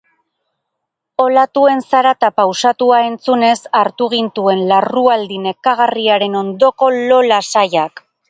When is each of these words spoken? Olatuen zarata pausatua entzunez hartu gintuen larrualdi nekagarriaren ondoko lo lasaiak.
Olatuen 1.25 1.83
zarata 1.89 2.29
pausatua 2.41 3.01
entzunez 3.09 3.57
hartu 3.81 4.09
gintuen 4.15 4.65
larrualdi 4.73 5.39
nekagarriaren 5.45 6.41
ondoko 6.43 6.93
lo 7.13 7.23
lasaiak. 7.29 8.03